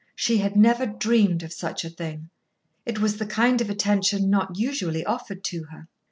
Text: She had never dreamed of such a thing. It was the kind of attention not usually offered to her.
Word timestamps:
She 0.15 0.39
had 0.39 0.55
never 0.55 0.87
dreamed 0.87 1.43
of 1.43 1.53
such 1.53 1.85
a 1.85 1.89
thing. 1.91 2.31
It 2.87 2.99
was 2.99 3.17
the 3.17 3.25
kind 3.27 3.61
of 3.61 3.69
attention 3.69 4.31
not 4.31 4.57
usually 4.57 5.05
offered 5.05 5.43
to 5.43 5.65
her. 5.65 5.89